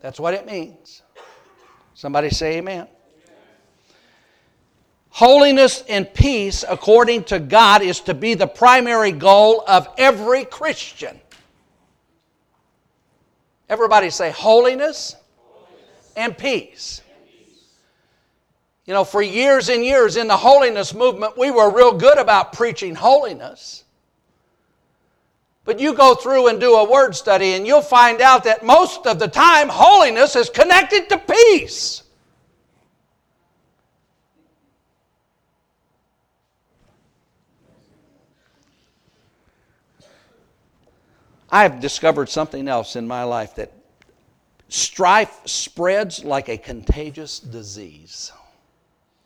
[0.00, 1.02] That's what it means.
[1.94, 2.88] Somebody say amen.
[5.12, 11.20] Holiness and peace, according to God, is to be the primary goal of every Christian.
[13.68, 15.16] Everybody say holiness,
[16.16, 17.02] and peace.
[18.86, 22.52] You know, for years and years in the holiness movement, we were real good about
[22.54, 23.84] preaching holiness.
[25.64, 29.06] But you go through and do a word study, and you'll find out that most
[29.06, 32.01] of the time, holiness is connected to peace.
[41.52, 43.70] I've discovered something else in my life that
[44.70, 48.32] strife spreads like a contagious disease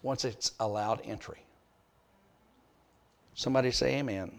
[0.03, 1.39] once it's allowed entry.
[3.35, 4.33] Somebody say amen.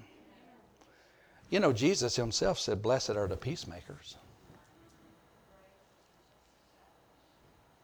[1.50, 4.18] You know, Jesus himself said, Blessed are the peacemakers.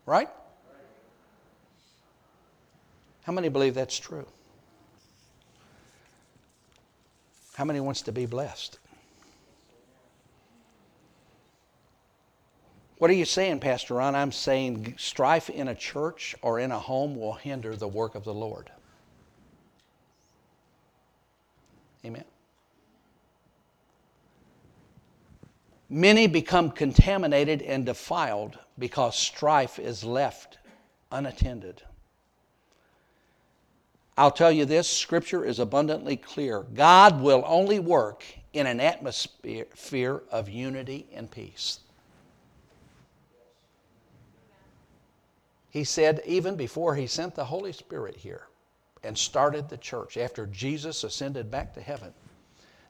[0.06, 0.30] Right?
[3.24, 4.28] How many believe that's true?
[7.56, 8.80] How many wants to be blessed?
[12.98, 14.16] What are you saying, Pastor Ron?
[14.16, 18.24] I'm saying strife in a church or in a home will hinder the work of
[18.24, 18.70] the Lord.
[22.06, 22.26] Amen.
[25.90, 30.58] Many become contaminated and defiled because strife is left
[31.12, 31.84] unattended.
[34.18, 36.64] I'll tell you this scripture is abundantly clear.
[36.74, 38.24] God will only work
[38.54, 41.80] in an atmosphere of unity and peace.
[45.74, 48.44] He said, even before he sent the Holy Spirit here
[49.04, 52.14] and started the church, after Jesus ascended back to heaven,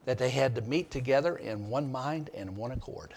[0.03, 3.13] that they had to meet together in one mind and one accord.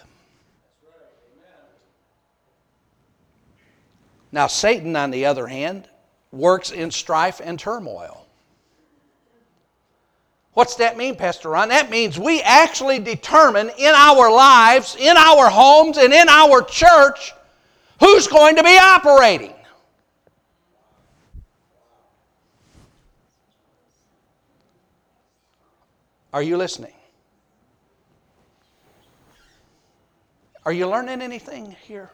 [4.30, 5.88] Now, Satan, on the other hand,
[6.30, 8.24] works in strife and turmoil.
[10.52, 11.70] What's that mean, Pastor Ron?
[11.70, 17.32] That means we actually determine in our lives, in our homes, and in our church
[17.98, 19.54] who's going to be operating.
[26.36, 26.92] Are you listening?
[30.66, 32.10] Are you learning anything here?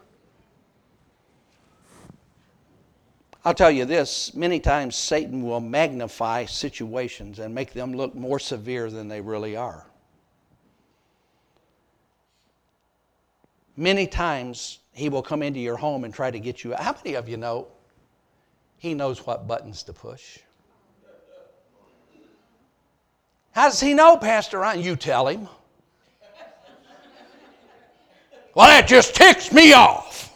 [3.43, 8.39] I'll tell you this many times Satan will magnify situations and make them look more
[8.39, 9.85] severe than they really are.
[13.75, 16.73] Many times he will come into your home and try to get you.
[16.75, 17.67] How many of you know
[18.77, 20.39] he knows what buttons to push?
[23.53, 24.81] How does he know, Pastor Ryan?
[24.81, 25.47] You tell him.
[28.55, 30.31] Well, that just ticks me off.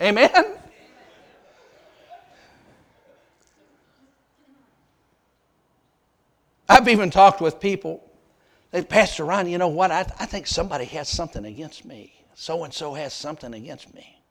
[0.00, 0.30] Amen?
[6.68, 8.09] I've even talked with people.
[8.70, 9.90] They, Pastor Ron, you know what?
[9.90, 12.14] I, I think somebody has something against me.
[12.34, 14.22] So and so has something against me.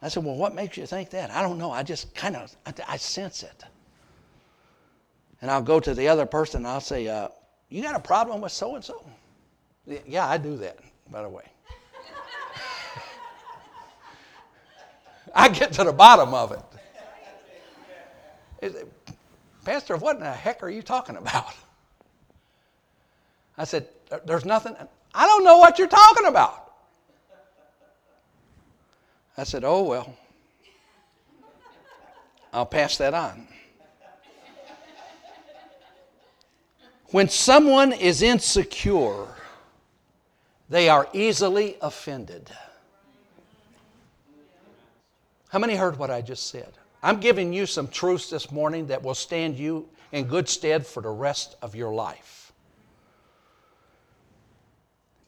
[0.00, 1.30] I said, Well, what makes you think that?
[1.30, 1.70] I don't know.
[1.70, 3.64] I just kind of, I, I, sense it.
[5.40, 7.28] And I'll go to the other person and I'll say, uh,
[7.68, 9.04] You got a problem with so and so?
[10.06, 10.78] Yeah, I do that,
[11.10, 11.44] by the way.
[15.34, 16.60] I get to the bottom of it.
[18.62, 18.92] it.
[19.64, 21.52] Pastor, what in the heck are you talking about?
[23.58, 23.88] I said,
[24.24, 24.74] There's nothing.
[25.14, 26.72] I don't know what you're talking about.
[29.36, 30.16] I said, Oh, well,
[32.52, 33.48] I'll pass that on.
[37.10, 39.26] When someone is insecure,
[40.68, 42.50] they are easily offended.
[45.48, 46.72] How many heard what I just said?
[47.02, 51.00] I'm giving you some truths this morning that will stand you in good stead for
[51.00, 52.35] the rest of your life.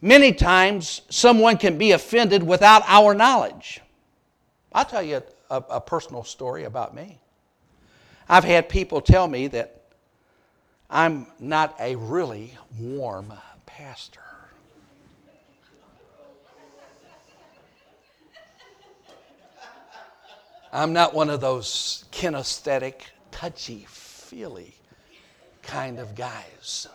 [0.01, 3.81] Many times, someone can be offended without our knowledge.
[4.73, 7.19] I'll tell you a, a, personal story about me.
[8.29, 9.83] I've had people tell me that
[10.89, 13.33] I'm not a really warm
[13.67, 14.21] pastor.
[20.73, 24.75] I'm not one of those kinesthetic, touchy feely
[25.63, 26.87] kind of guys.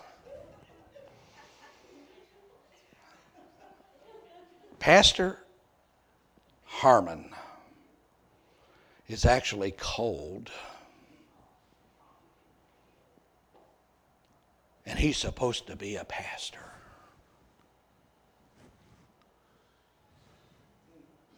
[4.84, 5.40] Pastor
[6.66, 7.30] Harmon
[9.08, 10.52] is actually cold.
[14.86, 16.60] And he's supposed to be a pastor.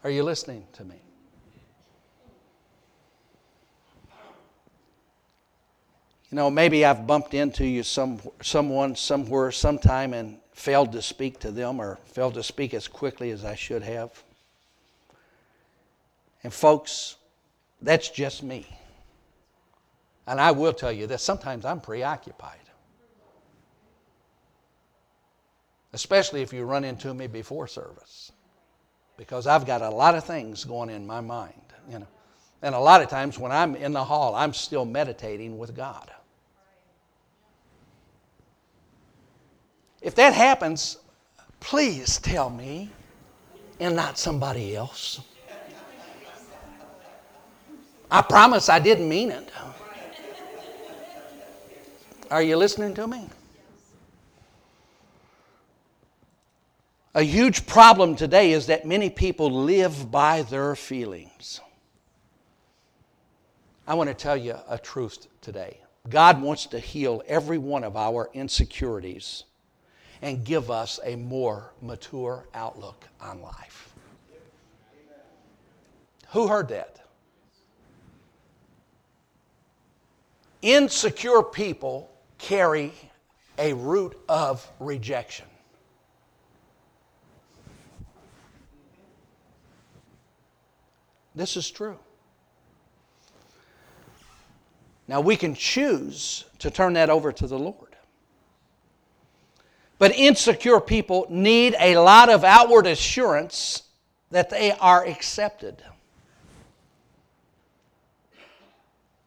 [0.03, 0.95] Are you listening to me?
[6.31, 11.37] You know, maybe I've bumped into you some someone somewhere sometime and failed to speak
[11.37, 14.23] to them or failed to speak as quickly as I should have.
[16.43, 17.17] And folks,
[17.81, 18.65] that's just me.
[20.25, 22.57] And I will tell you that sometimes I'm preoccupied.
[25.91, 28.31] Especially if you run into me before service.
[29.17, 32.07] Because I've got a lot of things going in my mind, you know.
[32.61, 36.09] And a lot of times when I'm in the hall, I'm still meditating with God.
[40.05, 40.97] If that happens,
[41.59, 42.91] please tell me
[43.79, 45.19] and not somebody else.
[48.11, 49.49] I promise I didn't mean it.
[52.29, 53.27] Are you listening to me?
[57.15, 61.61] A huge problem today is that many people live by their feelings.
[63.87, 65.79] I want to tell you a truth today.
[66.07, 69.45] God wants to heal every one of our insecurities
[70.21, 73.93] and give us a more mature outlook on life.
[76.29, 76.99] Who heard that?
[80.61, 82.91] Insecure people carry
[83.57, 85.45] a root of rejection.
[91.35, 91.99] This is true.
[95.07, 97.94] Now we can choose to turn that over to the Lord.
[99.97, 103.83] But insecure people need a lot of outward assurance
[104.31, 105.81] that they are accepted.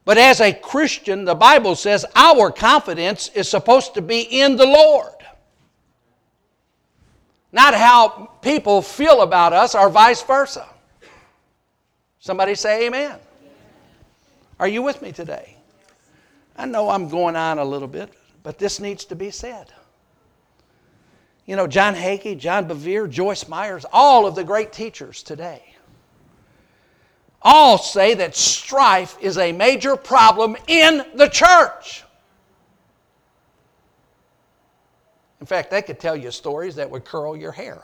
[0.05, 4.67] But as a Christian, the Bible says our confidence is supposed to be in the
[4.67, 5.13] Lord.
[7.53, 10.67] Not how people feel about us or vice versa.
[12.21, 13.19] Somebody say amen.
[14.59, 15.57] Are you with me today?
[16.57, 18.13] I know I'm going on a little bit,
[18.43, 19.73] but this needs to be said.
[21.49, 25.63] You know, John Hagee, John Bevere, Joyce Myers, all of the great teachers today
[27.43, 32.05] all say that strife is a major problem in the church.
[35.41, 37.83] In fact, they could tell you stories that would curl your hair.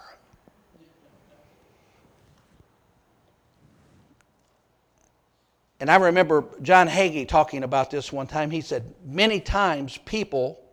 [5.80, 8.50] And I remember John Hagee talking about this one time.
[8.50, 10.63] He said, Many times people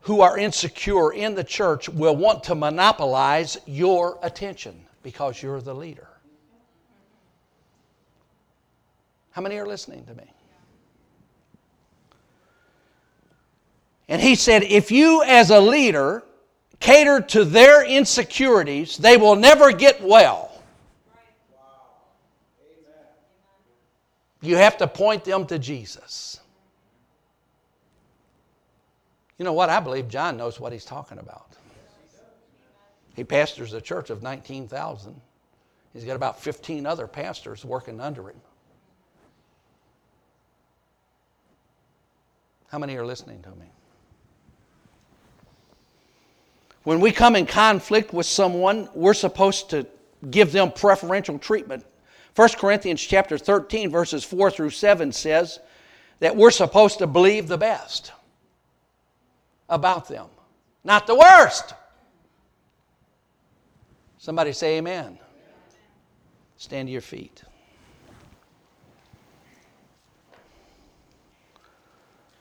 [0.00, 5.74] who are insecure in the church will want to monopolize your attention because you're the
[5.74, 6.08] leader.
[9.32, 10.24] How many are listening to me?
[14.08, 16.24] And he said, if you as a leader
[16.80, 20.50] cater to their insecurities, they will never get well.
[24.42, 26.39] You have to point them to Jesus.
[29.40, 29.70] You know what?
[29.70, 31.46] I believe John knows what he's talking about.
[33.16, 35.18] He pastors a church of 19,000.
[35.94, 38.36] He's got about 15 other pastors working under him.
[42.68, 43.64] How many are listening to me?
[46.82, 49.86] When we come in conflict with someone, we're supposed to
[50.30, 51.86] give them preferential treatment.
[52.36, 55.60] 1 Corinthians chapter 13 verses 4 through 7 says
[56.18, 58.12] that we're supposed to believe the best
[59.70, 60.26] about them,
[60.84, 61.72] not the worst.
[64.18, 65.18] Somebody say amen.
[66.58, 67.42] Stand to your feet.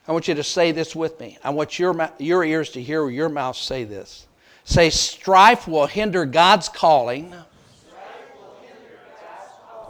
[0.10, 1.38] I want you to say this with me.
[1.44, 4.28] I want your, your ears to hear your mouth say this.
[4.64, 7.34] Say, strife will hinder God's calling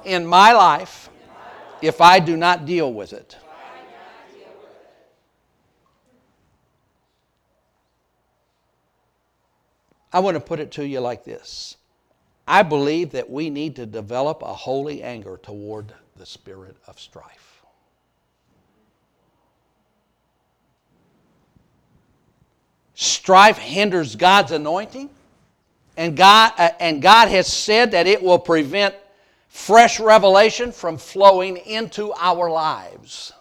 [0.04, 1.10] in my life
[1.82, 3.38] if I do not deal with it.
[10.12, 11.78] I want to put it to you like this
[12.48, 17.64] I believe that we need to develop a holy anger toward the spirit of strife.
[22.96, 25.10] Strife hinders God's anointing,
[25.96, 28.96] and God, uh, and God has said that it will prevent
[29.48, 33.32] fresh revelation from flowing into our lives.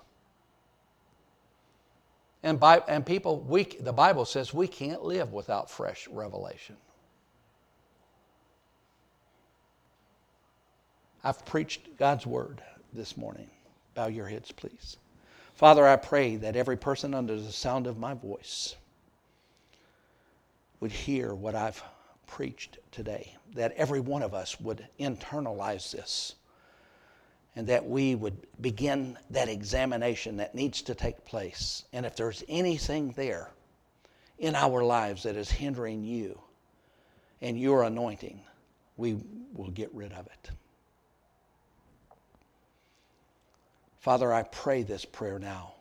[2.43, 6.76] And, by, and people, we, the Bible says we can't live without fresh revelation.
[11.24, 12.62] I've preached God's word
[12.93, 13.51] this morning.
[13.95, 14.97] Bow your heads, please.
[15.55, 18.76] Father, I pray that every person under the sound of my voice
[20.78, 21.82] would hear what I've
[22.28, 26.36] preached today, that every one of us would internalize this,
[27.59, 31.82] and that we would begin that examination that needs to take place.
[31.92, 33.50] And if there's anything there
[34.38, 36.40] in our lives that is hindering you
[37.40, 38.40] and your anointing,
[38.96, 39.18] we
[39.54, 40.50] will get rid of it.
[43.98, 45.74] Father, I pray this prayer now,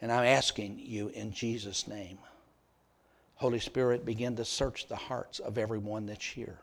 [0.00, 2.18] and I'm asking you in Jesus' name.
[3.34, 6.60] Holy Spirit, begin to search the hearts of everyone that's here.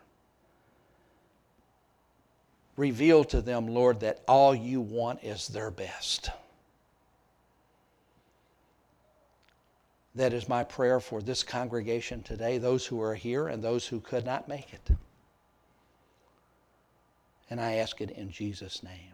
[2.76, 6.30] Reveal to them, Lord, that all you want is their best.
[10.14, 14.00] That is my prayer for this congregation today, those who are here and those who
[14.00, 14.90] could not make it.
[17.48, 19.12] And I ask it in Jesus' name.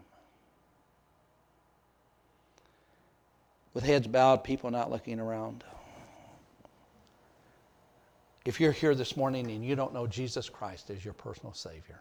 [3.73, 5.63] With heads bowed, people not looking around.
[8.45, 11.99] If you're here this morning and you don't know Jesus Christ as your personal Savior,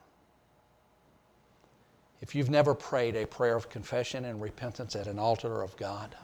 [2.21, 6.15] if you've never prayed a prayer of confession and repentance at an altar of God,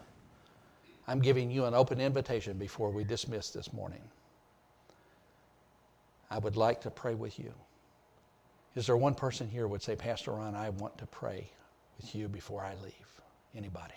[1.07, 4.03] I'm giving you an open invitation before we dismiss this morning.
[6.30, 7.53] I would like to pray with you.
[8.74, 11.49] Is there one person here would say, Pastor Ron, I want to pray
[11.97, 13.20] with you before I leave?
[13.55, 13.95] Anybody?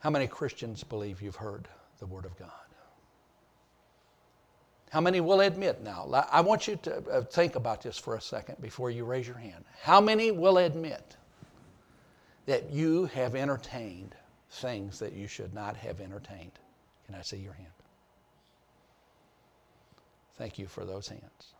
[0.00, 1.68] How many Christians believe you've heard
[2.00, 2.48] the Word of God.
[4.90, 6.08] How many will admit now?
[6.30, 9.38] I want you to uh, think about this for a second before you raise your
[9.38, 9.64] hand.
[9.82, 11.16] How many will admit
[12.46, 14.16] that you have entertained
[14.50, 16.50] things that you should not have entertained?
[17.06, 17.68] Can I see your hand?
[20.34, 21.54] Thank you for those hands.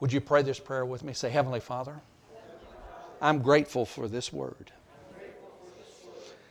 [0.00, 1.12] Would you pray this prayer with me?
[1.12, 2.00] Say, Heavenly Father,
[3.22, 4.72] I'm grateful for this word.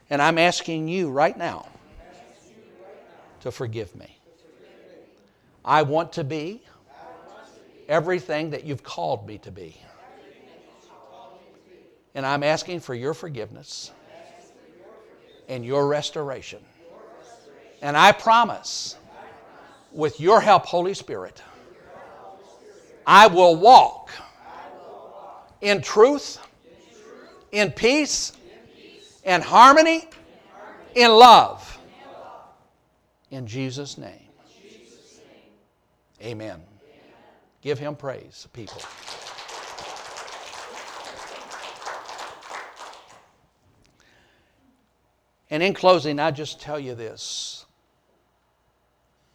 [0.09, 1.67] And I'm asking you right now
[3.41, 4.14] to forgive me.
[5.65, 6.61] I want to be
[7.89, 9.75] everything that you've called me to be.
[12.13, 13.91] And I'm asking for your forgiveness
[15.49, 16.59] and your restoration.
[17.81, 18.95] And I promise,
[19.91, 21.41] with your help, Holy Spirit,
[23.05, 24.11] I will walk
[25.61, 26.39] in truth,
[27.51, 28.33] in peace,
[29.23, 30.07] in harmony,
[30.93, 31.79] in love.
[33.31, 34.24] In Jesus' name.
[36.21, 36.61] Amen.
[37.61, 38.81] Give him praise, people.
[45.49, 47.65] And in closing, I just tell you this.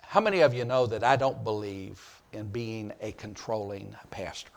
[0.02, 4.50] How many of you know that I don't believe in being a controlling pastor?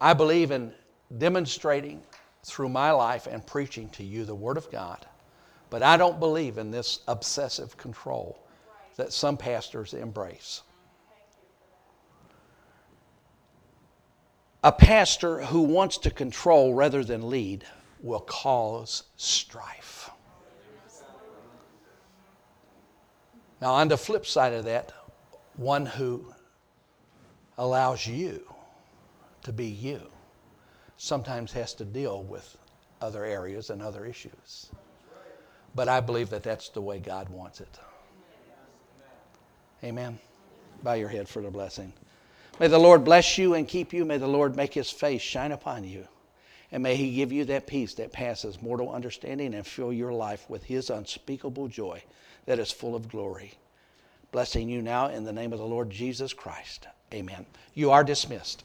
[0.00, 0.72] I believe in
[1.18, 2.02] demonstrating
[2.44, 5.06] through my life and preaching to you the Word of God.
[5.70, 8.43] But I don't believe in this obsessive control
[8.96, 10.62] that some pastors embrace.
[14.62, 17.64] A pastor who wants to control rather than lead
[18.00, 20.10] will cause strife.
[23.60, 24.92] Now, on the flip side of that,
[25.56, 26.32] one who
[27.56, 28.46] allows you
[29.42, 30.00] to be you
[30.96, 32.56] sometimes has to deal with
[33.00, 34.70] other areas and other issues.
[35.74, 37.78] But I believe that that's the way God wants it.
[39.84, 40.18] Amen.
[40.82, 41.92] Bow your head for the blessing.
[42.58, 44.04] May the Lord bless you and keep you.
[44.04, 46.06] May the Lord make his face shine upon you.
[46.74, 50.44] And may He give you that peace that passes mortal understanding and fill your life
[50.50, 52.02] with His unspeakable joy
[52.46, 53.52] that is full of glory.
[54.32, 56.88] Blessing you now in the name of the Lord Jesus Christ.
[57.12, 57.46] Amen.
[57.74, 58.64] You are dismissed.